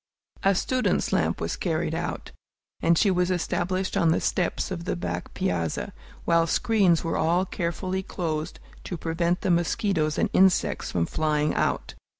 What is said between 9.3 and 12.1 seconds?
the mosquitoes and insects from flying out.